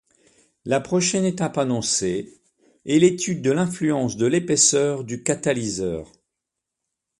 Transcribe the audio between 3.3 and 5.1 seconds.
de l'influence de l'épaisseur